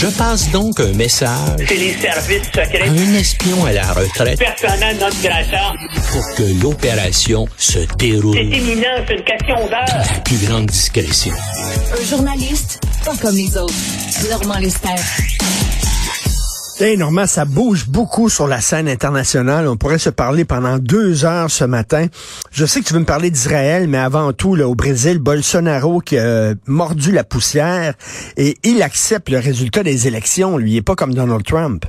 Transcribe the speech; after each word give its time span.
Je 0.00 0.06
passe 0.06 0.50
donc 0.50 0.80
un 0.80 0.92
message 0.94 1.28
C'est 1.68 1.74
les 1.76 1.94
services 1.94 2.46
secrets. 2.46 2.88
à 2.88 2.90
un 2.90 3.14
espion 3.14 3.64
à 3.66 3.72
la 3.72 3.92
retraite 3.92 4.38
Personnel 4.38 4.96
non 4.98 5.08
grata. 5.22 5.72
pour 6.12 6.34
que 6.36 6.62
l'opération 6.62 7.46
se 7.58 7.80
déroule 7.98 8.34
C'est 8.34 8.44
imminent, 8.44 9.04
c'est 9.06 9.14
une 9.14 9.24
question 9.24 9.56
dans 9.56 9.68
d'heure. 9.68 9.84
la 10.14 10.20
plus 10.24 10.38
grande 10.46 10.66
discrétion. 10.66 11.32
Un 12.00 12.04
journaliste 12.08 12.80
pas 13.04 13.16
comme 13.20 13.34
les 13.36 13.56
autres. 13.56 13.74
Normand 14.30 14.58
Lester. 14.58 14.88
Hey, 16.82 16.96
ça 17.26 17.44
bouge 17.44 17.88
beaucoup 17.88 18.30
sur 18.30 18.46
la 18.46 18.62
scène 18.62 18.88
internationale. 18.88 19.68
On 19.68 19.76
pourrait 19.76 19.98
se 19.98 20.08
parler 20.08 20.46
pendant 20.46 20.78
deux 20.78 21.26
heures 21.26 21.50
ce 21.50 21.64
matin. 21.64 22.06
Je 22.52 22.64
sais 22.64 22.80
que 22.80 22.86
tu 22.86 22.94
veux 22.94 23.00
me 23.00 23.04
parler 23.04 23.30
d'Israël, 23.30 23.86
mais 23.86 23.98
avant 23.98 24.32
tout, 24.32 24.54
là, 24.54 24.66
au 24.66 24.74
Brésil, 24.74 25.18
Bolsonaro 25.18 26.00
qui 26.00 26.16
a 26.16 26.54
mordu 26.66 27.12
la 27.12 27.22
poussière 27.22 27.92
et 28.38 28.56
il 28.64 28.82
accepte 28.82 29.28
le 29.28 29.40
résultat 29.40 29.82
des 29.82 30.08
élections. 30.08 30.56
Lui, 30.56 30.72
il 30.72 30.76
est 30.78 30.82
pas 30.82 30.94
comme 30.94 31.12
Donald 31.12 31.44
Trump. 31.44 31.84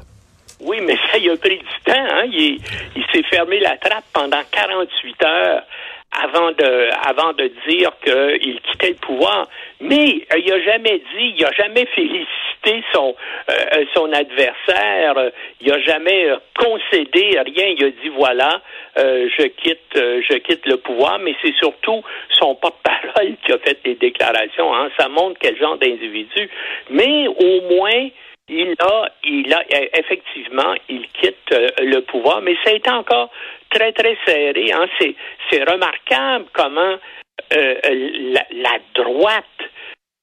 Oui, 0.60 0.80
mais 0.86 0.96
ça, 1.12 1.18
il 1.18 1.30
a 1.30 1.38
pris 1.38 1.60
du 1.60 1.84
temps. 1.86 1.94
Hein? 1.96 2.26
Il, 2.26 2.60
il 2.98 3.04
s'est 3.14 3.24
fermé 3.30 3.62
la 3.62 3.78
trappe 3.78 4.04
pendant 4.12 4.42
48 4.52 5.24
heures 5.24 5.64
avant 6.12 6.52
de, 6.52 6.90
avant 7.08 7.34
de 7.34 7.50
dire 7.68 7.92
qu'il 8.04 8.60
quittait 8.62 8.90
le 8.90 8.96
pouvoir. 8.96 9.48
Mais 9.80 10.26
euh, 10.34 10.40
il 10.40 10.52
a 10.52 10.62
jamais 10.62 11.02
dit, 11.16 11.34
il 11.38 11.46
a 11.46 11.52
jamais 11.54 11.86
félicité 11.96 12.84
son, 12.94 13.16
euh, 13.50 13.86
son 13.96 14.12
adversaire. 14.12 15.18
Euh, 15.18 15.30
Il 15.62 15.72
a 15.72 15.80
jamais 15.80 16.30
euh, 16.30 16.38
concédé 16.58 17.40
rien. 17.40 17.68
Il 17.78 17.84
a 17.86 17.90
dit 17.90 18.10
voilà, 18.14 18.62
euh, 18.98 19.30
je 19.38 19.46
quitte, 19.48 19.96
euh, 19.96 20.22
je 20.30 20.38
quitte 20.38 20.66
le 20.66 20.78
pouvoir. 20.78 21.18
Mais 21.20 21.34
c'est 21.42 21.56
surtout 21.56 22.04
son 22.40 22.56
porte-parole 22.56 23.36
qui 23.46 23.54
a 23.54 23.58
fait 23.60 23.80
des 23.84 23.96
déclarations. 23.96 24.74
Hein? 24.76 24.90
Ça 25.00 25.08
montre 25.08 25.38
quel 25.40 25.58
genre 25.58 25.78
d'individu. 25.78 26.50
Mais 26.90 27.28
au 27.28 27.62
moins 27.74 28.10
il 28.52 28.76
a, 28.80 29.10
il 29.24 29.54
a 29.54 29.60
euh, 29.60 29.86
effectivement, 29.98 30.74
il 30.90 31.08
quitte 31.10 31.52
euh, 31.54 31.70
le 31.80 32.02
pouvoir, 32.02 32.42
mais 32.42 32.56
ça 32.64 32.72
a 32.72 32.74
été 32.74 32.90
encore 32.90 33.32
très 33.70 33.94
très 33.94 34.18
serré. 34.26 34.72
Hein. 34.74 34.86
C'est, 35.00 35.64
remarquable 35.64 36.46
comment 36.54 36.96
euh, 37.54 37.76
la 38.52 38.78
droite 38.94 39.46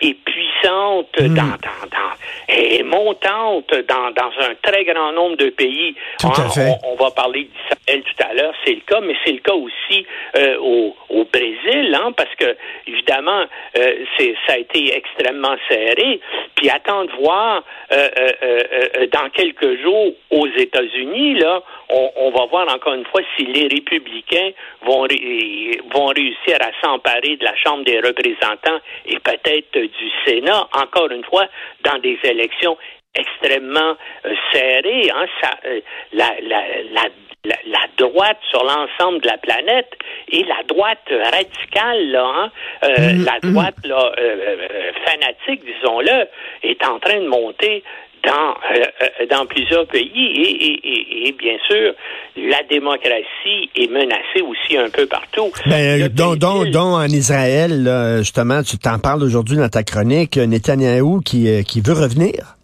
est 0.00 0.14
puissante 0.14 1.08
Mm. 1.20 1.34
dans, 1.34 1.42
dans, 1.42 1.88
dans, 1.90 2.14
est 2.48 2.82
montante 2.82 3.70
dans, 3.88 4.10
dans 4.12 4.30
un 4.40 4.54
très 4.62 4.84
grand 4.84 5.12
nombre 5.12 5.36
de 5.36 5.50
pays. 5.50 5.94
Tout 6.20 6.28
à 6.28 6.44
Hein, 6.44 6.48
fait. 6.50 6.70
On, 6.84 6.92
on 6.92 6.96
va 6.96 7.10
parler 7.10 7.44
d'Israël 7.44 8.02
tout 8.04 8.24
à 8.28 8.34
l'heure, 8.34 8.54
c'est 8.64 8.74
le 8.74 8.80
cas, 8.80 9.00
mais 9.00 9.14
c'est 9.24 9.32
le 9.32 9.38
cas 9.38 9.54
aussi 9.54 10.06
euh, 10.36 10.56
au, 10.60 10.94
au 11.10 11.24
Brésil, 11.24 11.94
hein, 12.00 12.12
parce 12.16 12.32
que 12.36 12.56
évidemment, 12.86 13.44
euh, 13.78 13.94
c'est, 14.16 14.34
ça 14.46 14.54
a 14.54 14.58
été 14.58 14.94
extrêmement 14.96 15.56
serré. 15.68 16.20
Puis 16.54 16.68
attends 16.70 17.04
de 17.04 17.12
voir 17.20 17.64
euh, 17.92 18.08
euh, 18.18 18.28
euh, 18.42 18.62
euh, 19.00 19.06
dans 19.08 19.28
quelques 19.30 19.80
jours 19.82 20.12
aux 20.30 20.46
États-Unis, 20.46 21.34
là, 21.38 21.62
on, 21.90 22.10
on 22.16 22.30
va 22.30 22.46
voir 22.46 22.72
encore 22.72 22.94
une 22.94 23.06
fois 23.06 23.22
si 23.36 23.46
les 23.46 23.68
républicains 23.68 24.50
vont, 24.82 25.02
ré- 25.02 25.80
vont 25.92 26.06
réussir 26.06 26.56
à 26.60 26.70
s'emparer 26.86 27.36
de 27.36 27.44
la 27.44 27.56
Chambre 27.56 27.84
des 27.84 27.98
représentants 28.00 28.80
et 29.06 29.18
peut-être 29.18 29.87
du 29.88 30.10
Sénat, 30.24 30.68
encore 30.72 31.10
une 31.10 31.24
fois, 31.24 31.46
dans 31.84 31.98
des 31.98 32.18
élections 32.24 32.76
extrêmement 33.14 33.96
euh, 34.24 34.34
serrées. 34.52 35.10
Hein, 35.14 35.26
ça, 35.42 35.50
euh, 35.66 35.80
la, 36.12 36.30
la, 36.42 36.62
la, 36.92 37.02
la, 37.44 37.56
la 37.66 37.86
droite 37.96 38.38
sur 38.50 38.62
l'ensemble 38.64 39.20
de 39.20 39.28
la 39.28 39.38
planète 39.38 39.90
et 40.28 40.44
la 40.44 40.62
droite 40.64 41.08
radicale, 41.08 42.10
là, 42.10 42.24
hein, 42.24 42.50
euh, 42.84 43.12
la 43.24 43.40
droite 43.40 43.76
là, 43.84 44.12
euh, 44.18 44.56
euh, 44.70 44.92
fanatique, 45.04 45.64
disons-le, 45.64 46.28
est 46.62 46.84
en 46.84 46.98
train 46.98 47.20
de 47.20 47.28
monter 47.28 47.82
dans, 48.24 48.50
euh, 48.76 48.84
euh, 49.20 49.26
dans 49.30 49.46
plusieurs 49.46 49.86
pays 49.86 50.10
et, 50.14 50.66
et, 50.66 50.88
et, 50.88 51.28
et, 51.28 51.32
bien 51.32 51.56
sûr, 51.68 51.92
la 52.36 52.62
démocratie 52.64 53.70
est 53.76 53.90
menacée 53.90 54.42
aussi 54.42 54.76
un 54.76 54.90
peu 54.90 55.06
partout. 55.06 55.50
Ben, 55.66 56.02
euh, 56.02 56.08
dont, 56.08 56.34
Brésil- 56.36 56.72
dont 56.72 56.94
en 56.94 57.04
Israël, 57.06 57.82
là, 57.82 58.18
justement, 58.18 58.62
tu 58.62 58.78
t'en 58.78 58.98
parles 58.98 59.22
aujourd'hui 59.22 59.56
dans 59.56 59.68
ta 59.68 59.82
chronique, 59.82 60.36
Netanyahou 60.36 61.20
qui, 61.20 61.48
euh, 61.48 61.62
qui 61.62 61.80
veut 61.80 61.94
revenir. 61.94 62.54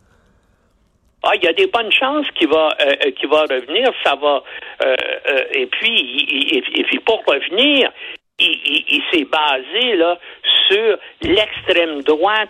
Ah, 1.26 1.31
il 1.37 1.43
y 1.44 1.48
a 1.48 1.54
des 1.54 1.66
bonnes 1.69 1.91
chances 1.91 2.26
qu'il 2.34 2.48
va 2.48 2.69
euh, 2.81 2.93
euh, 3.06 3.10
qu'il 3.12 3.31
va 3.31 3.43
revenir. 3.43 3.91
Ça 4.04 4.14
va. 4.14 4.43
euh, 4.84 4.94
euh, 5.31 5.44
et 5.54 5.66
puis, 5.66 5.88
il- 5.91 6.48
il- 6.53 6.81
et 6.81 6.84
puis 6.84 6.98
pour 7.00 7.22
revenir, 7.26 7.91
il, 8.64 9.02
s'est 9.12 9.25
basé 9.25 9.97
là 9.97 10.19
sur 10.69 10.98
l'extrême 11.22 12.02
droite 12.02 12.48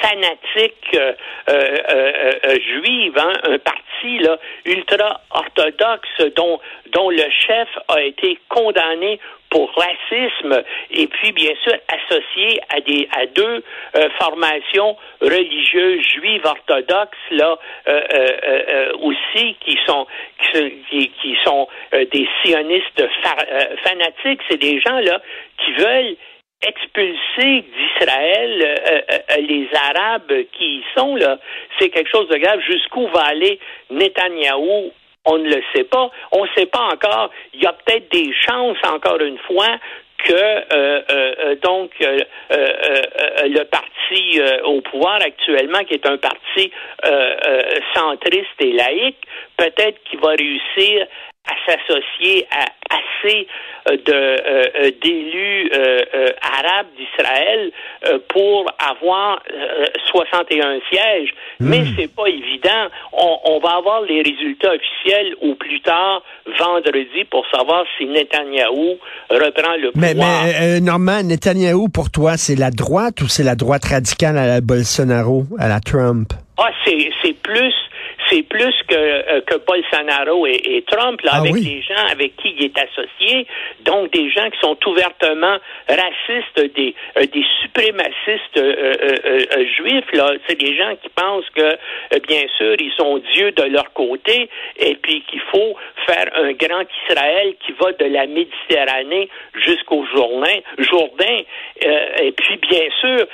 fanatique 0.00 0.94
euh, 0.94 1.12
euh, 1.48 1.78
euh, 1.90 2.32
euh, 2.46 2.58
juive, 2.60 3.16
hein, 3.18 3.32
un 3.44 3.58
parti 3.58 3.80
là 4.18 4.38
ultra 4.64 5.20
orthodoxe 5.30 6.08
dont 6.36 6.60
dont 6.92 7.10
le 7.10 7.24
chef 7.30 7.68
a 7.88 8.00
été 8.02 8.38
condamné 8.48 9.18
pour 9.50 9.70
racisme 9.74 10.62
et 10.90 11.06
puis 11.08 11.32
bien 11.32 11.52
sûr 11.62 11.74
associé 11.88 12.60
à 12.74 12.80
des 12.80 13.08
à 13.12 13.26
deux 13.26 13.62
euh, 13.96 14.08
formations 14.18 14.96
religieuses 15.20 16.02
juives 16.02 16.44
orthodoxes 16.44 17.18
là 17.30 17.58
euh, 17.88 18.00
euh, 18.12 18.92
aussi 19.00 19.56
qui 19.64 19.78
sont 19.86 20.06
qui, 20.52 21.36
sont 21.44 21.68
des 21.92 22.28
sionistes 22.42 23.06
fa- 23.22 23.76
fanatiques. 23.84 24.40
C'est 24.48 24.58
des 24.60 24.80
gens 24.80 24.98
là 24.98 25.20
qui 25.64 25.72
veulent 25.72 26.16
expulser 26.66 27.64
d'Israël 27.74 28.62
euh, 28.62 28.76
euh, 28.92 29.18
euh, 29.30 29.40
les 29.40 29.68
Arabes 29.74 30.32
qui 30.52 30.78
y 30.78 30.84
sont 30.96 31.16
là, 31.16 31.38
c'est 31.78 31.90
quelque 31.90 32.10
chose 32.10 32.28
de 32.28 32.36
grave. 32.36 32.60
Jusqu'où 32.66 33.06
va 33.08 33.22
aller 33.22 33.58
Netanyahou? 33.90 34.92
On 35.24 35.38
ne 35.38 35.54
le 35.54 35.62
sait 35.74 35.84
pas. 35.84 36.10
On 36.32 36.44
ne 36.44 36.48
sait 36.56 36.66
pas 36.66 36.88
encore. 36.92 37.30
Il 37.54 37.62
y 37.62 37.66
a 37.66 37.72
peut-être 37.72 38.10
des 38.10 38.32
chances, 38.44 38.78
encore 38.84 39.20
une 39.20 39.38
fois, 39.38 39.78
que 40.24 40.32
euh, 40.34 40.62
euh, 40.72 41.02
euh, 41.10 41.54
donc 41.62 41.90
euh, 42.00 42.18
euh, 42.52 43.02
le 43.44 43.64
parti 43.64 44.40
au 44.64 44.80
pouvoir 44.82 45.16
actuellement, 45.22 45.84
qui 45.84 45.94
est 45.94 46.06
un 46.06 46.18
parti 46.18 46.70
centriste 47.94 48.60
et 48.60 48.72
laïque, 48.72 49.22
peut-être 49.56 50.02
qu'il 50.04 50.20
va 50.20 50.30
réussir 50.30 51.06
à 51.46 51.54
s'associer 51.66 52.46
à 52.50 52.64
assez 52.92 53.46
euh, 53.88 53.96
de 53.96 54.12
euh, 54.12 54.36
euh, 54.76 54.90
d'élus 55.02 55.70
arabes 56.42 56.86
d'Israël 56.96 57.70
pour 58.28 58.70
avoir 58.78 59.42
euh, 59.52 59.86
61 60.10 60.78
sièges. 60.90 61.30
Mais 61.60 61.82
c'est 61.96 62.14
pas 62.14 62.26
évident. 62.28 62.88
On, 63.12 63.38
on 63.44 63.58
va 63.60 63.76
avoir 63.76 64.02
les 64.02 64.22
résultats 64.22 64.72
officiels 64.72 65.34
au 65.40 65.54
plus 65.54 65.80
tard 65.80 66.22
vendredi 66.58 67.24
pour 67.30 67.44
savoir 67.54 67.84
si 67.96 68.06
Netanyahou 68.06 68.98
reprend 69.30 69.76
le 69.76 69.90
Mais, 69.94 70.12
pouvoir. 70.12 70.44
mais 70.44 70.76
euh, 70.76 70.80
Normand, 70.80 71.22
Netanyahou, 71.22 71.88
pour 71.88 72.10
toi, 72.10 72.36
c'est 72.36 72.56
la 72.56 72.70
droite 72.70 73.20
ou 73.22 73.28
c'est 73.28 73.44
la 73.44 73.54
droite 73.54 73.84
radicale 73.84 74.36
à 74.38 74.46
la 74.46 74.60
Bolsonaro, 74.60 75.44
à 75.58 75.68
la 75.68 75.80
Trump? 75.80 76.32
Ah, 76.58 76.70
c'est 76.84 77.10
c'est 77.22 77.34
plus 77.42 77.72
c'est 78.32 78.42
plus 78.42 78.74
que 78.88 78.94
euh, 78.96 79.40
que 79.42 79.56
Bolsonaro 79.56 80.46
et, 80.46 80.60
et 80.64 80.82
Trump 80.82 81.20
là, 81.22 81.32
Ah 81.34 81.38
avec 81.38 81.52
oui? 81.52 81.60
les 81.64 81.82
gens 81.82 82.06
avec 82.10 82.36
qui 82.36 82.54
il 82.58 82.64
est 82.64 82.78
associé, 82.78 83.46
donc 83.84 84.10
des 84.12 84.30
gens 84.30 84.48
qui 84.50 84.58
sont 84.60 84.76
ouvertement 84.86 85.58
racistes, 85.88 86.74
des 86.74 86.94
euh, 87.18 87.26
des 87.26 87.44
suprémacistes 87.62 88.56
euh, 88.56 88.94
euh, 89.02 89.16
euh, 89.56 89.66
juifs 89.76 90.10
là, 90.12 90.32
c'est 90.46 90.58
des 90.58 90.76
gens 90.76 90.94
qui 91.02 91.08
pensent 91.10 91.48
que 91.54 91.60
euh, 91.62 92.18
bien 92.26 92.44
sûr 92.56 92.74
ils 92.78 92.92
sont 92.96 93.18
Dieu 93.32 93.52
de 93.52 93.64
leur 93.64 93.92
côté 93.92 94.48
et 94.78 94.94
puis 94.96 95.22
qu'il 95.28 95.40
faut 95.50 95.76
faire 96.06 96.30
un 96.34 96.52
grand 96.52 96.84
Israël 97.08 97.54
qui 97.64 97.72
va 97.80 97.92
de 97.92 98.06
la 98.06 98.26
Méditerranée 98.26 99.28
jusqu'au 99.54 100.04
Jourdain, 100.14 100.58
Jourdain. 100.78 101.38
Euh, 101.84 102.06
et 102.22 102.32
puis 102.32 102.56
bien 102.70 102.86
sûr 103.00 103.26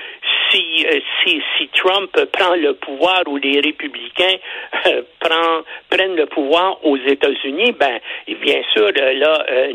si, 0.50 0.86
si 1.22 1.42
si 1.56 1.68
Trump 1.74 2.10
prend 2.32 2.54
le 2.54 2.74
pouvoir 2.74 3.22
ou 3.26 3.36
les 3.36 3.60
républicains 3.60 4.36
euh, 4.88 5.02
prend- 5.20 5.62
prennent 5.90 6.16
le 6.16 6.26
pouvoir 6.26 6.84
aux 6.84 6.96
États-Unis, 6.96 7.72
ben 7.72 7.98
bien 8.40 8.62
sûr 8.72 8.90
euh, 8.96 9.12
là 9.14 9.44
euh, 9.50 9.72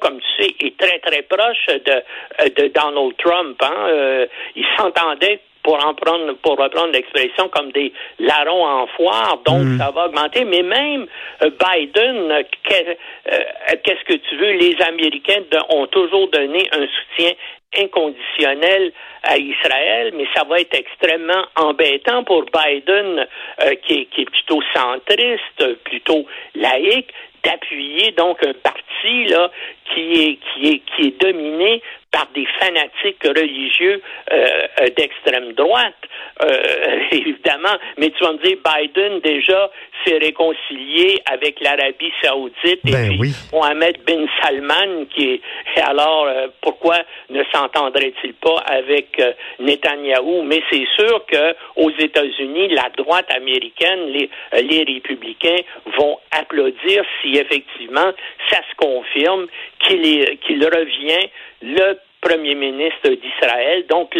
comme 0.00 0.18
tu 0.20 0.42
sais, 0.42 0.54
est 0.66 0.76
très 0.76 0.98
très 1.00 1.22
proche 1.22 1.66
de 1.66 1.92
euh, 1.92 2.48
de 2.56 2.68
Donald 2.68 3.16
Trump. 3.18 3.60
Hein, 3.62 4.26
ils 4.56 4.66
s'entendaient 4.76 5.40
pour 5.62 5.84
en 5.84 5.94
prendre, 5.94 6.32
pour 6.42 6.56
reprendre 6.58 6.92
l'expression, 6.92 7.48
comme 7.48 7.70
des 7.72 7.92
larrons 8.18 8.66
en 8.66 8.86
foire, 8.88 9.38
donc 9.44 9.62
ça 9.78 9.90
va 9.90 10.06
augmenter. 10.06 10.44
Mais 10.44 10.62
même 10.62 11.06
euh, 11.42 11.50
Biden, 11.50 12.30
euh, 12.32 12.42
que- 12.64 13.76
qu'est-ce 13.84 14.04
que 14.04 14.14
tu 14.28 14.36
veux, 14.36 14.52
les 14.52 14.76
Américains 14.82 15.42
ont 15.70 15.86
toujours 15.86 16.28
donné 16.30 16.68
un 16.72 16.86
soutien 16.86 17.32
inconditionnel 17.78 18.92
à 19.22 19.38
Israël, 19.38 20.12
mais 20.14 20.26
ça 20.34 20.44
va 20.44 20.58
être 20.58 20.74
extrêmement 20.74 21.44
embêtant 21.56 22.24
pour 22.24 22.44
Biden, 22.44 23.26
euh, 23.62 23.74
qui, 23.86 24.00
est, 24.00 24.04
qui 24.06 24.22
est 24.22 24.30
plutôt 24.30 24.60
centriste, 24.74 25.82
plutôt 25.84 26.26
laïque, 26.54 27.08
d'appuyer 27.44 28.12
donc 28.12 28.44
un 28.46 28.52
parti 28.54 29.24
là 29.26 29.50
qui 29.92 30.12
est 30.12 30.38
qui 30.54 30.68
est 30.74 30.82
qui 30.94 31.08
est 31.08 31.20
dominé 31.20 31.82
par 32.12 32.28
des 32.34 32.46
fanatiques 32.60 33.24
religieux 33.24 34.00
euh, 34.32 34.46
euh, 34.80 34.88
d'extrême 34.96 35.52
droite. 35.54 35.94
évidemment, 37.12 37.76
mais 37.98 38.10
tu 38.10 38.24
vas 38.24 38.32
me 38.32 38.38
dire, 38.38 38.56
Biden 38.64 39.20
déjà 39.20 39.70
s'est 40.04 40.18
réconcilié 40.18 41.22
avec 41.26 41.60
l'Arabie 41.60 42.12
saoudite 42.22 42.80
ben 42.84 43.04
et 43.04 43.08
puis 43.08 43.18
oui. 43.18 43.32
Mohamed 43.52 43.98
bin 44.06 44.26
Salman, 44.40 45.06
qui 45.14 45.34
est, 45.34 45.40
alors 45.82 46.26
pourquoi 46.60 46.98
ne 47.30 47.42
s'entendrait-il 47.52 48.34
pas 48.34 48.56
avec 48.66 49.22
Netanyahou? 49.60 50.42
Mais 50.42 50.62
c'est 50.70 50.86
sûr 50.98 51.24
que 51.26 51.54
aux 51.76 51.90
États-Unis, 51.90 52.68
la 52.70 52.90
droite 52.96 53.30
américaine, 53.30 54.06
les, 54.08 54.28
les 54.62 54.84
républicains 54.84 55.62
vont 55.96 56.18
applaudir 56.30 57.04
si 57.20 57.36
effectivement 57.36 58.12
ça 58.50 58.58
se 58.68 58.74
confirme 58.76 59.46
qu'il 59.80 60.38
qu'il 60.40 60.64
revient 60.64 61.28
le 61.62 61.98
premier 62.22 62.54
ministre 62.54 63.10
d'Israël. 63.10 63.84
Donc, 63.88 64.10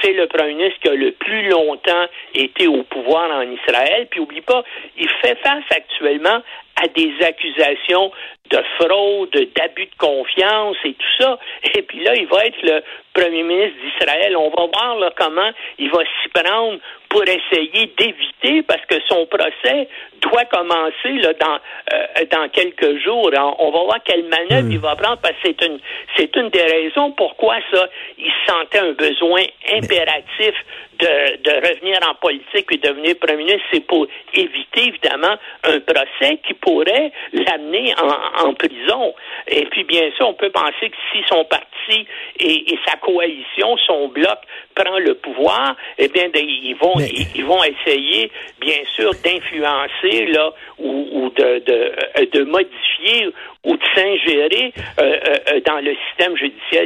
c'est 0.00 0.12
le 0.12 0.26
premier 0.26 0.54
ministre 0.54 0.80
qui 0.80 0.88
a 0.88 0.94
le 0.94 1.12
plus 1.12 1.48
longtemps 1.48 2.06
été 2.34 2.66
au 2.66 2.82
pouvoir 2.84 3.30
en 3.30 3.42
Israël. 3.42 4.06
Puis, 4.10 4.20
oublie 4.20 4.40
pas, 4.40 4.64
il 4.96 5.08
fait 5.20 5.36
face 5.42 5.64
actuellement 5.70 6.40
à 6.82 6.88
des 6.88 7.12
accusations 7.22 8.10
de 8.50 8.58
fraude, 8.78 9.48
d'abus 9.56 9.86
de 9.86 9.96
confiance 9.98 10.76
et 10.84 10.92
tout 10.92 11.22
ça. 11.22 11.38
Et 11.74 11.82
puis 11.82 12.02
là, 12.02 12.14
il 12.14 12.26
va 12.26 12.44
être 12.46 12.62
le 12.62 12.82
premier 13.14 13.42
ministre 13.42 13.76
d'Israël. 13.80 14.36
On 14.36 14.50
va 14.50 14.66
voir 14.66 14.98
là, 14.98 15.10
comment 15.16 15.50
il 15.78 15.90
va 15.90 16.00
s'y 16.00 16.28
prendre 16.28 16.78
pour 17.08 17.22
essayer 17.22 17.92
d'éviter, 17.96 18.62
parce 18.62 18.84
que 18.86 18.96
son 19.08 19.24
procès 19.26 19.88
doit 20.20 20.44
commencer 20.46 21.12
là, 21.12 21.32
dans, 21.34 21.58
euh, 21.92 22.24
dans 22.32 22.48
quelques 22.48 22.98
jours. 23.04 23.30
On 23.60 23.70
va 23.70 23.82
voir 23.84 24.02
quelle 24.04 24.24
manœuvre 24.24 24.68
il 24.68 24.80
va 24.80 24.96
prendre, 24.96 25.18
parce 25.18 25.34
que 25.34 25.40
c'est 25.44 25.64
une, 25.64 25.78
c'est 26.16 26.34
une 26.34 26.48
des 26.48 26.64
raisons 26.64 27.12
pourquoi 27.24 27.56
ça, 27.72 27.88
il 28.18 28.30
sentait 28.46 28.80
un 28.80 28.92
besoin 28.92 29.44
impératif 29.72 30.54
de, 30.98 31.42
de 31.42 31.50
revenir 31.66 31.98
en 32.06 32.14
politique 32.16 32.66
et 32.70 32.76
devenir 32.76 33.16
premier 33.18 33.44
ministre. 33.44 33.64
C'est 33.72 33.86
pour 33.86 34.06
éviter, 34.34 34.88
évidemment, 34.88 35.36
un 35.64 35.80
procès 35.80 36.38
qui 36.46 36.52
pourrait 36.52 37.12
l'amener 37.32 37.94
en, 37.96 38.48
en, 38.48 38.52
prison. 38.52 39.14
Et 39.48 39.64
puis, 39.66 39.84
bien 39.84 40.10
sûr, 40.16 40.28
on 40.28 40.34
peut 40.34 40.50
penser 40.50 40.90
que 40.90 40.96
si 41.12 41.24
son 41.30 41.46
parti 41.46 42.06
et, 42.40 42.74
et 42.74 42.78
sa 42.86 42.96
coalition, 42.96 43.74
son 43.86 44.08
bloc, 44.08 44.38
prend 44.74 44.98
le 44.98 45.14
pouvoir, 45.14 45.76
eh 45.98 46.08
bien, 46.08 46.28
ils 46.34 46.76
vont, 46.80 46.94
Mais... 46.96 47.08
ils, 47.08 47.26
ils, 47.36 47.44
vont 47.44 47.62
essayer, 47.64 48.30
bien 48.60 48.82
sûr, 48.94 49.12
d'influencer 49.24 50.26
là 50.26 50.50
ou, 50.78 51.08
ou 51.12 51.30
de, 51.30 51.62
de, 51.64 52.30
de, 52.32 52.44
modifier 52.44 53.30
ou 53.64 53.76
de 53.76 53.82
s'ingérer 53.94 54.72
euh, 54.98 55.16
euh, 55.52 55.60
dans 55.64 55.80
le 55.80 55.94
système 56.08 56.36
judiciaire 56.36 56.84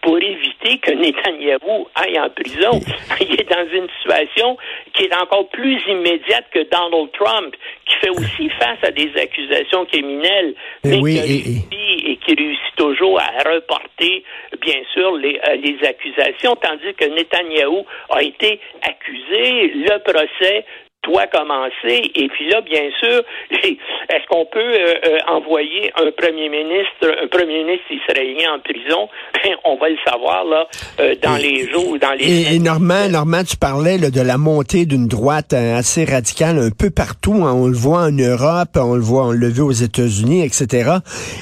pour 0.00 0.18
éviter 0.18 0.78
que 0.78 0.92
Netanyahou 0.92 1.88
aille 1.94 2.18
en 2.18 2.30
prison. 2.30 2.80
Il 3.20 3.40
est 3.40 3.50
dans 3.50 3.68
une 3.72 3.88
situation 3.98 4.56
qui 4.94 5.04
est 5.04 5.14
encore 5.14 5.48
plus 5.48 5.80
immédiate 5.88 6.46
que 6.52 6.68
Donald 6.70 7.10
Trump, 7.12 7.54
qui 7.86 7.96
fait 7.96 8.10
aussi 8.10 8.48
face 8.50 8.78
à 8.82 8.90
des 8.90 9.10
accusations 9.16 9.84
criminelles, 9.86 10.54
mais, 10.84 11.00
oui, 11.00 11.14
qui 11.14 11.20
réussit, 11.20 11.72
et... 11.72 12.12
et... 12.12 12.16
qui 12.16 12.34
réussit 12.34 12.76
toujours 12.76 13.20
à 13.20 13.50
reporter, 13.50 14.24
bien 14.60 14.80
sûr, 14.92 15.16
les, 15.16 15.40
euh, 15.48 15.56
les 15.56 15.76
accusations, 15.86 16.56
tandis 16.56 16.94
que 16.94 17.04
Netanyahou 17.04 17.84
a 18.10 18.22
été 18.22 18.60
accusé, 18.82 19.72
le 19.74 19.98
procès 20.02 20.64
doit 21.02 21.26
commencer. 21.26 22.10
Et 22.14 22.28
puis 22.28 22.48
là, 22.48 22.60
bien 22.60 22.88
sûr, 23.00 23.22
est-ce 23.50 24.26
qu'on 24.28 24.46
peut 24.46 24.58
euh, 24.58 24.94
euh, 25.04 25.18
envoyer 25.28 25.92
un 25.96 26.10
premier 26.12 26.48
ministre, 26.48 27.14
un 27.22 27.28
premier 27.28 27.64
ministre 27.64 27.86
israélien 27.90 28.54
en 28.54 28.60
prison? 28.60 29.08
Ben, 29.42 29.56
On 29.64 29.76
va 29.76 29.88
le 29.88 29.96
savoir 30.06 30.44
là 30.44 30.68
euh, 31.00 31.14
dans 31.20 31.36
et, 31.36 31.42
les 31.42 31.68
jours, 31.68 31.98
dans 31.98 32.12
les. 32.12 32.24
Et, 32.24 32.54
et 32.54 32.58
Normand, 32.60 33.08
Normand, 33.08 33.42
tu 33.42 33.56
parlais 33.56 33.98
là, 33.98 34.10
de 34.10 34.20
la 34.20 34.38
montée 34.38 34.86
d'une 34.86 35.08
droite 35.08 35.52
assez 35.52 36.04
radicale 36.04 36.58
un 36.58 36.70
peu 36.70 36.90
partout. 36.90 37.42
Hein. 37.44 37.52
On 37.54 37.66
le 37.66 37.76
voit 37.76 38.02
en 38.02 38.12
Europe, 38.12 38.76
on 38.76 38.94
le 38.94 39.00
voit, 39.00 39.26
on 39.26 39.32
le 39.32 39.48
vu 39.48 39.62
aux 39.62 39.72
États-Unis, 39.72 40.44
etc. 40.44 40.98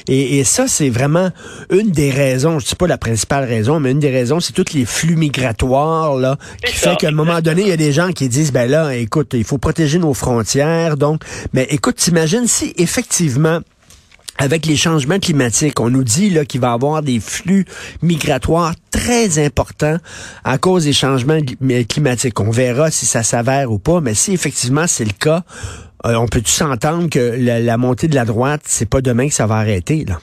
Et, 0.07 0.39
et 0.39 0.43
ça, 0.43 0.67
c'est 0.67 0.89
vraiment 0.89 1.29
une 1.69 1.91
des 1.91 2.09
raisons. 2.09 2.57
Je 2.57 2.65
sais 2.65 2.75
pas 2.75 2.87
la 2.87 2.97
principale 2.97 3.43
raison, 3.43 3.79
mais 3.79 3.91
une 3.91 3.99
des 3.99 4.09
raisons, 4.09 4.39
c'est 4.39 4.53
tous 4.53 4.73
les 4.73 4.85
flux 4.85 5.15
migratoires 5.15 6.15
là, 6.15 6.37
qui 6.65 6.73
fait 6.73 6.95
qu'à 6.97 7.09
un 7.09 7.11
moment 7.11 7.41
donné, 7.41 7.61
il 7.61 7.67
y 7.67 7.73
a 7.73 7.77
des 7.77 7.91
gens 7.91 8.11
qui 8.11 8.29
disent, 8.29 8.51
ben 8.51 8.69
là, 8.69 8.95
écoute, 8.95 9.33
il 9.33 9.43
faut 9.43 9.50
protéger 9.57 9.99
nos 9.99 10.13
frontières. 10.13 10.97
Donc, 10.97 11.23
mais 11.53 11.63
écoute, 11.69 11.95
t'imagines 11.95 12.47
si 12.47 12.73
effectivement 12.77 13.59
avec 14.37 14.65
les 14.65 14.75
changements 14.75 15.19
climatiques, 15.19 15.79
on 15.79 15.89
nous 15.89 16.03
dit 16.03 16.29
là 16.29 16.45
qu'il 16.45 16.61
va 16.61 16.69
y 16.69 16.73
avoir 16.73 17.03
des 17.03 17.19
flux 17.19 17.65
migratoires 18.01 18.73
très 18.91 19.43
importants 19.43 19.97
à 20.43 20.57
cause 20.57 20.85
des 20.85 20.93
changements 20.93 21.39
climatiques. 21.87 22.39
On 22.39 22.49
verra 22.49 22.89
si 22.89 23.05
ça 23.05 23.23
s'avère 23.23 23.71
ou 23.71 23.77
pas, 23.77 24.01
mais 24.01 24.15
si 24.15 24.33
effectivement 24.33 24.87
c'est 24.87 25.05
le 25.05 25.13
cas, 25.13 25.43
euh, 26.05 26.15
on 26.15 26.27
peut-tu 26.27 26.51
s'entendre 26.51 27.09
que 27.09 27.35
la, 27.37 27.77
montée 27.77 28.07
de 28.07 28.15
la 28.15 28.25
droite, 28.25 28.61
c'est 28.63 28.89
pas 28.89 29.01
demain 29.01 29.27
que 29.27 29.33
ça 29.33 29.45
va 29.45 29.55
arrêter 29.55 30.05
là? 30.07 30.17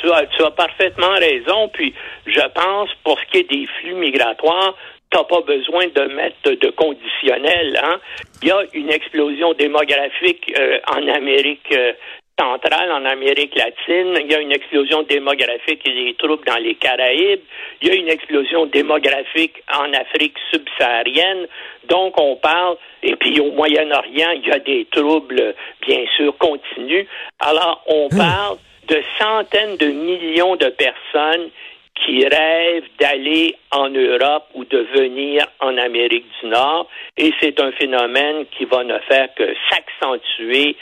Tu 0.00 0.10
as 0.44 0.50
parfaitement 0.52 1.14
raison. 1.18 1.68
Puis 1.72 1.92
je 2.26 2.40
pense 2.54 2.88
pour 3.04 3.18
ce 3.18 3.24
qui 3.30 3.38
est 3.38 3.50
des 3.50 3.66
flux 3.80 3.94
migratoires, 3.94 4.74
t'as 5.10 5.24
pas 5.24 5.40
besoin 5.40 5.86
de 5.88 6.02
mettre 6.14 6.50
de 6.50 6.70
conditionnel. 6.70 7.78
Hein? 7.82 8.00
Il 8.42 8.48
y 8.48 8.52
a 8.52 8.62
une 8.74 8.90
explosion 8.90 9.52
démographique 9.54 10.52
euh, 10.56 10.78
en 10.86 11.06
Amérique 11.08 11.72
euh, 11.72 11.92
centrale, 12.38 12.90
en 12.92 13.04
Amérique 13.04 13.54
latine. 13.56 14.16
Il 14.20 14.30
y 14.30 14.34
a 14.34 14.40
une 14.40 14.52
explosion 14.52 15.02
démographique 15.02 15.86
et 15.86 16.04
des 16.04 16.14
troubles 16.14 16.44
dans 16.46 16.56
les 16.56 16.74
Caraïbes. 16.76 17.40
Il 17.82 17.88
y 17.88 17.90
a 17.90 17.94
une 17.94 18.08
explosion 18.08 18.66
démographique 18.66 19.62
en 19.72 19.92
Afrique 19.92 20.36
subsaharienne. 20.52 21.46
Donc, 21.88 22.18
on 22.20 22.36
parle, 22.36 22.76
et 23.02 23.16
puis 23.16 23.40
au 23.40 23.50
Moyen-Orient, 23.52 24.30
il 24.36 24.46
y 24.46 24.52
a 24.52 24.58
des 24.58 24.86
troubles, 24.90 25.54
bien 25.86 26.04
sûr, 26.16 26.36
continus. 26.38 27.06
Alors, 27.40 27.82
on 27.86 28.08
parle 28.08 28.58
de 28.88 29.02
centaines 29.18 29.76
de 29.76 29.86
millions 29.86 30.56
de 30.56 30.68
personnes 30.68 31.50
qui 32.04 32.24
rêvent 32.24 32.88
d'aller 32.98 33.56
en 33.70 33.88
Europe 33.88 34.46
ou 34.54 34.64
de 34.64 34.86
venir 34.94 35.46
en 35.60 35.76
Amérique 35.76 36.26
du 36.42 36.48
Nord. 36.48 36.88
Et 37.16 37.32
c'est 37.40 37.60
un 37.60 37.72
phénomène 37.72 38.46
qui 38.56 38.64
va 38.64 38.84
ne 38.84 38.98
faire 39.08 39.28
que 39.36 39.54
s'accentuer 39.68 40.76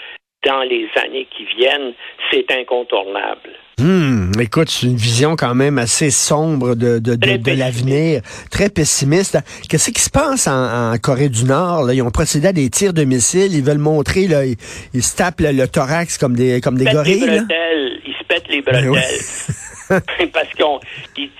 dans 0.46 0.62
les 0.62 0.88
années 1.04 1.26
qui 1.36 1.44
viennent. 1.56 1.92
C'est 2.30 2.50
incontournable. 2.52 3.50
Hum, 3.80 4.32
écoute, 4.40 4.68
c'est 4.70 4.86
une 4.86 4.96
vision 4.96 5.36
quand 5.36 5.54
même 5.54 5.78
assez 5.78 6.10
sombre 6.10 6.74
de, 6.74 6.98
de, 6.98 7.14
de, 7.14 7.36
de 7.36 7.52
l'avenir, 7.52 8.22
très 8.50 8.70
pessimiste. 8.70 9.38
Qu'est-ce 9.68 9.90
qui 9.92 10.02
se 10.02 10.10
passe 10.10 10.48
en, 10.48 10.92
en 10.92 10.98
Corée 10.98 11.28
du 11.28 11.44
Nord? 11.44 11.84
Là? 11.84 11.94
Ils 11.94 12.02
ont 12.02 12.10
procédé 12.10 12.48
à 12.48 12.52
des 12.52 12.70
tirs 12.70 12.92
de 12.92 13.04
missiles, 13.04 13.54
ils 13.54 13.62
veulent 13.62 13.78
montrer, 13.78 14.26
là, 14.26 14.44
ils, 14.44 14.56
ils 14.94 15.02
se 15.02 15.16
tapent 15.16 15.40
le, 15.40 15.52
le, 15.52 15.68
thorax 15.68 16.18
comme 16.18 16.34
des, 16.34 16.60
comme 16.60 16.76
des 16.76 16.86
gorilles. 16.86 17.20
Les 17.20 17.38
bretelles. 17.38 18.00
Ils 18.04 18.14
se 18.14 18.24
pètent 18.24 18.48
les 18.48 18.62
bretelles. 18.62 18.90
Oui. 18.90 19.54
Parce 20.32 20.52
qu'ils 20.54 21.30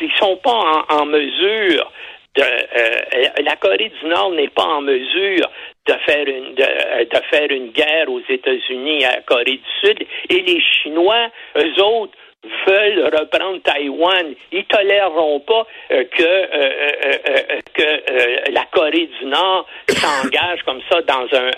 ils, 0.00 0.12
sont 0.18 0.36
pas 0.36 0.84
en, 0.88 1.06
mesure 1.06 1.92
de, 2.34 2.42
euh, 2.42 3.28
la 3.42 3.56
Corée 3.56 3.92
du 4.00 4.08
Nord 4.08 4.30
n'est 4.32 4.48
pas 4.48 4.64
en 4.64 4.80
mesure 4.80 5.50
de 5.86 5.94
faire 6.06 6.26
une 6.26 6.54
de, 6.54 7.20
faire 7.30 7.50
une 7.50 7.70
guerre 7.72 8.08
aux 8.08 8.22
États-Unis 8.28 9.04
à 9.04 9.16
la 9.16 9.22
Corée 9.22 9.44
du 9.44 9.70
Sud. 9.82 10.06
Et 10.28 10.40
les 10.42 10.60
Chinois 10.60 11.28
eux 11.56 11.82
autres 11.82 12.16
veulent 12.66 13.10
reprendre 13.14 13.60
Taïwan, 13.62 14.34
ils 14.52 14.64
toléreront 14.64 15.40
pas 15.40 15.66
euh, 15.92 16.04
que 16.04 16.22
euh, 16.22 17.60
que 17.74 18.50
la 18.52 18.64
Corée 18.72 19.10
du 19.20 19.26
Nord 19.26 19.66
s'engage 19.88 20.62
comme 20.64 20.80
ça 20.90 21.02
dans 21.02 21.26
un 21.32 21.50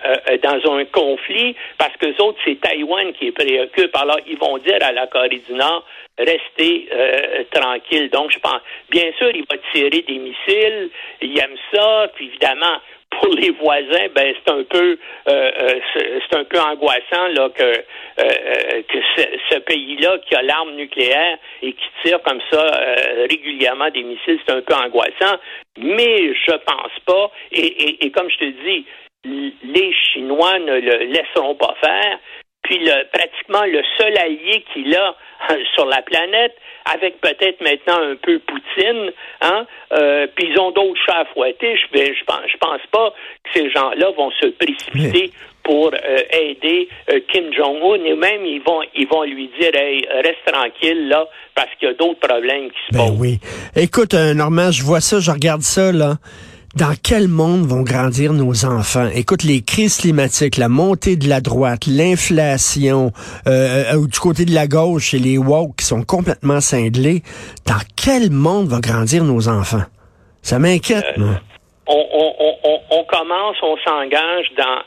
dans 0.42 0.72
un 0.72 0.84
conflit 0.86 1.54
parce 1.78 1.96
que 1.98 2.20
autres 2.20 2.38
c'est 2.44 2.60
Taïwan 2.60 3.12
qui 3.12 3.28
est 3.28 3.32
préoccupe. 3.32 3.94
Alors 3.94 4.18
ils 4.26 4.38
vont 4.38 4.58
dire 4.58 4.78
à 4.80 4.92
la 4.92 5.06
Corée 5.06 5.42
du 5.46 5.54
Nord 5.54 5.84
rester 6.18 6.88
euh, 6.92 7.44
tranquille. 7.50 8.10
Donc, 8.10 8.30
je 8.32 8.38
pense, 8.38 8.60
bien 8.90 9.10
sûr, 9.18 9.30
il 9.34 9.44
va 9.50 9.56
tirer 9.72 10.02
des 10.02 10.18
missiles, 10.18 10.90
il 11.20 11.38
aime 11.38 11.56
ça, 11.72 12.08
puis 12.14 12.26
évidemment, 12.26 12.78
pour 13.22 13.34
les 13.34 13.50
voisins, 13.50 14.08
ben 14.14 14.34
c'est 14.34 14.52
un 14.52 14.64
peu 14.64 14.98
euh, 15.28 15.50
c'est 15.94 16.36
un 16.36 16.44
peu 16.44 16.58
angoissant 16.58 17.28
là 17.34 17.48
que 17.50 17.62
euh, 17.62 18.82
que 18.88 18.98
ce, 19.16 19.22
ce 19.50 19.58
pays-là 19.60 20.18
qui 20.26 20.34
a 20.34 20.42
l'arme 20.42 20.72
nucléaire 20.74 21.38
et 21.62 21.72
qui 21.72 21.84
tire 22.04 22.20
comme 22.22 22.40
ça 22.50 22.60
euh, 22.60 23.26
régulièrement 23.30 23.90
des 23.90 24.02
missiles, 24.02 24.40
c'est 24.44 24.52
un 24.52 24.60
peu 24.60 24.74
angoissant. 24.74 25.38
Mais 25.78 26.34
je 26.34 26.52
pense 26.52 26.98
pas. 27.06 27.30
Et, 27.52 27.60
et, 27.60 28.06
et 28.06 28.10
comme 28.10 28.28
je 28.28 28.38
te 28.38 28.44
dis, 28.64 28.86
les 29.24 29.92
Chinois 29.92 30.58
ne 30.58 30.80
le 30.80 31.04
laisseront 31.04 31.54
pas 31.54 31.74
faire. 31.80 32.18
Puis 32.62 32.78
le, 32.78 33.04
pratiquement 33.12 33.64
le 33.64 33.82
seul 33.98 34.16
allié 34.18 34.64
qu'il 34.72 34.94
a 34.94 35.14
sur 35.74 35.86
la 35.86 36.02
planète, 36.02 36.54
avec 36.84 37.20
peut-être 37.20 37.60
maintenant 37.60 38.00
un 38.00 38.16
peu 38.16 38.38
Poutine, 38.40 39.12
hein, 39.40 39.66
euh, 39.92 40.26
puis 40.34 40.48
ils 40.50 40.58
ont 40.58 40.70
d'autres 40.70 41.00
chats 41.04 41.20
à 41.20 41.24
fouetter. 41.26 41.76
Je, 41.76 41.98
je, 41.98 42.24
pense, 42.24 42.42
je 42.50 42.56
pense 42.58 42.80
pas 42.90 43.10
que 43.44 43.50
ces 43.54 43.70
gens-là 43.70 44.10
vont 44.16 44.30
se 44.40 44.46
précipiter 44.46 45.30
Mais... 45.32 45.62
pour 45.62 45.88
euh, 45.92 46.18
aider 46.32 46.88
euh, 47.10 47.20
Kim 47.32 47.52
Jong-un 47.52 48.04
et 48.04 48.14
même 48.14 48.44
ils 48.44 48.62
vont 48.62 48.80
ils 48.94 49.06
vont 49.08 49.22
lui 49.22 49.50
dire 49.60 49.70
hey, 49.74 50.06
reste 50.12 50.44
tranquille 50.46 51.08
là 51.08 51.26
parce 51.54 51.68
qu'il 51.78 51.88
y 51.88 51.90
a 51.90 51.94
d'autres 51.94 52.20
problèmes 52.20 52.70
qui 52.70 52.78
se 52.88 52.96
ben 52.96 53.08
posent. 53.08 53.20
Oui. 53.20 53.38
Écoute, 53.76 54.14
Normand, 54.14 54.70
je 54.70 54.82
vois 54.82 55.00
ça, 55.00 55.20
je 55.20 55.30
regarde 55.30 55.62
ça 55.62 55.92
là 55.92 56.14
dans 56.74 56.94
quel 57.02 57.28
monde 57.28 57.66
vont 57.66 57.82
grandir 57.82 58.32
nos 58.32 58.64
enfants? 58.64 59.08
Écoute, 59.14 59.42
les 59.42 59.62
crises 59.62 59.98
climatiques, 59.98 60.56
la 60.56 60.68
montée 60.68 61.16
de 61.16 61.28
la 61.28 61.40
droite, 61.40 61.86
l'inflation, 61.86 63.12
euh, 63.46 63.94
euh, 63.94 64.06
du 64.06 64.18
côté 64.18 64.44
de 64.44 64.54
la 64.54 64.66
gauche 64.66 65.14
et 65.14 65.18
les 65.18 65.38
woke 65.38 65.76
qui 65.76 65.86
sont 65.86 66.02
complètement 66.02 66.60
cinglés, 66.60 67.22
dans 67.66 67.80
quel 67.96 68.30
monde 68.30 68.68
vont 68.68 68.80
grandir 68.80 69.24
nos 69.24 69.48
enfants? 69.48 69.84
Ça 70.42 70.58
m'inquiète, 70.58 71.04
euh, 71.18 71.34
On, 71.86 72.04
on, 72.12 72.34
on, 72.64 72.78
on, 72.90 73.04
commence, 73.04 73.56
on 73.62 73.76
s'engage 73.84 74.46
dans, 74.56 74.82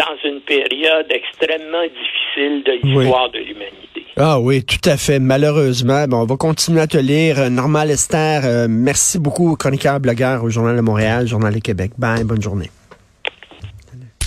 dans 0.00 0.28
une 0.30 0.40
période 0.40 1.06
extrêmement 1.10 1.84
difficile 1.84 2.64
de 2.64 2.72
l'histoire 2.82 3.30
de 3.30 3.38
l'humanité. 3.38 4.06
Ah 4.16 4.40
oui, 4.40 4.64
tout 4.64 4.88
à 4.88 4.96
fait. 4.96 5.18
Malheureusement, 5.18 6.06
bon, 6.08 6.22
on 6.22 6.26
va 6.26 6.36
continuer 6.36 6.80
à 6.80 6.86
te 6.86 6.98
lire. 6.98 7.50
Normal 7.50 7.90
Esther, 7.90 8.68
merci 8.68 9.18
beaucoup, 9.18 9.56
chroniqueur, 9.56 10.00
blogueur 10.00 10.42
au 10.42 10.50
Journal 10.50 10.76
de 10.76 10.80
Montréal, 10.80 11.26
Journal 11.26 11.54
de 11.54 11.60
Québec. 11.60 11.92
Bye, 11.98 12.24
bonne 12.24 12.42
journée. 12.42 12.70